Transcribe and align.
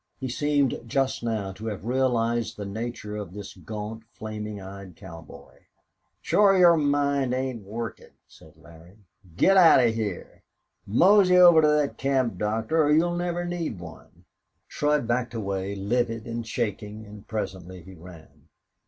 He 0.19 0.29
seemed 0.29 0.81
just 0.87 1.21
now 1.21 1.51
to 1.51 1.67
have 1.67 1.85
realized 1.85 2.57
the 2.57 2.65
nature 2.65 3.15
of 3.15 3.33
this 3.35 3.53
gaunt 3.53 4.01
flaming 4.09 4.59
eyed 4.59 4.95
cowboy. 4.95 5.59
"Shore 6.23 6.57
your 6.57 6.75
mind 6.75 7.35
ain't 7.35 7.61
workin'," 7.63 8.09
said 8.27 8.53
Larry. 8.57 8.97
"Get 9.37 9.57
out 9.57 9.79
of 9.87 9.93
heah. 9.93 10.41
Mozey 10.87 11.37
over 11.37 11.61
to 11.61 11.67
thet 11.67 11.97
camp 11.99 12.39
doctor 12.39 12.81
or 12.81 12.91
you'll 12.91 13.15
never 13.15 13.45
need 13.45 13.77
one." 13.79 14.25
Shurd 14.67 15.05
backed 15.05 15.35
away, 15.35 15.75
livid 15.75 16.25
and 16.25 16.47
shaking, 16.47 17.05
and 17.05 17.27
presently 17.27 17.83
he 17.83 17.93
ran. 17.93 18.47